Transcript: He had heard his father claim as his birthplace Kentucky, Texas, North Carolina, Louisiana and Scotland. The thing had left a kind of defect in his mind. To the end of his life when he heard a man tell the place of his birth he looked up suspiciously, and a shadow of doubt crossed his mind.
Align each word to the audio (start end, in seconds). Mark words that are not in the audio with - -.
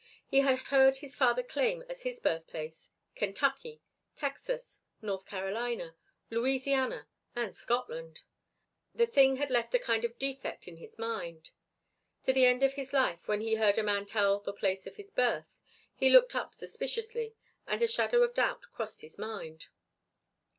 He 0.25 0.39
had 0.39 0.57
heard 0.57 0.95
his 0.95 1.15
father 1.15 1.43
claim 1.43 1.83
as 1.87 2.01
his 2.01 2.19
birthplace 2.19 2.89
Kentucky, 3.13 3.83
Texas, 4.15 4.81
North 4.99 5.27
Carolina, 5.27 5.95
Louisiana 6.31 7.07
and 7.35 7.55
Scotland. 7.55 8.21
The 8.95 9.05
thing 9.05 9.35
had 9.35 9.51
left 9.51 9.75
a 9.75 9.77
kind 9.77 10.03
of 10.03 10.17
defect 10.17 10.67
in 10.67 10.77
his 10.77 10.97
mind. 10.97 11.51
To 12.23 12.33
the 12.33 12.47
end 12.47 12.63
of 12.63 12.73
his 12.73 12.93
life 12.93 13.27
when 13.27 13.41
he 13.41 13.53
heard 13.53 13.77
a 13.77 13.83
man 13.83 14.07
tell 14.07 14.39
the 14.39 14.53
place 14.53 14.87
of 14.87 14.95
his 14.95 15.11
birth 15.11 15.55
he 15.93 16.09
looked 16.09 16.33
up 16.33 16.55
suspiciously, 16.55 17.35
and 17.67 17.83
a 17.83 17.87
shadow 17.87 18.23
of 18.23 18.33
doubt 18.33 18.65
crossed 18.73 19.01
his 19.01 19.19
mind. 19.19 19.67